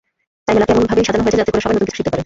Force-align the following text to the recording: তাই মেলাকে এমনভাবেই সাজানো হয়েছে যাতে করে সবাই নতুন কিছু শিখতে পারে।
তাই 0.45 0.53
মেলাকে 0.55 0.71
এমনভাবেই 0.73 1.07
সাজানো 1.07 1.23
হয়েছে 1.25 1.39
যাতে 1.41 1.51
করে 1.51 1.63
সবাই 1.63 1.75
নতুন 1.75 1.87
কিছু 1.87 1.97
শিখতে 1.97 2.09
পারে। 2.11 2.19